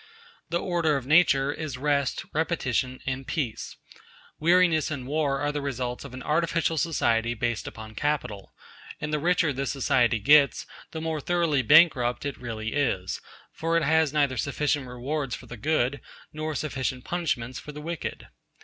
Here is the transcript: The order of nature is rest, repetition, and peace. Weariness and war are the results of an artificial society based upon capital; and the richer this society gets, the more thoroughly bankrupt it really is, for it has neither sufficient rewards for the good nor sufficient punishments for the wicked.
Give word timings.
The 0.49 0.57
order 0.59 0.97
of 0.97 1.05
nature 1.05 1.53
is 1.53 1.77
rest, 1.77 2.25
repetition, 2.33 3.01
and 3.05 3.27
peace. 3.27 3.75
Weariness 4.39 4.89
and 4.89 5.05
war 5.05 5.39
are 5.39 5.51
the 5.51 5.61
results 5.61 6.03
of 6.03 6.15
an 6.15 6.23
artificial 6.23 6.79
society 6.79 7.35
based 7.35 7.67
upon 7.67 7.93
capital; 7.93 8.51
and 8.99 9.13
the 9.13 9.19
richer 9.19 9.53
this 9.53 9.71
society 9.71 10.17
gets, 10.17 10.65
the 10.89 11.01
more 11.01 11.21
thoroughly 11.21 11.61
bankrupt 11.61 12.25
it 12.25 12.37
really 12.39 12.73
is, 12.73 13.21
for 13.53 13.77
it 13.77 13.83
has 13.83 14.11
neither 14.11 14.37
sufficient 14.37 14.87
rewards 14.87 15.35
for 15.35 15.45
the 15.45 15.55
good 15.55 16.01
nor 16.33 16.55
sufficient 16.55 17.05
punishments 17.05 17.59
for 17.59 17.71
the 17.71 17.79
wicked. 17.79 18.27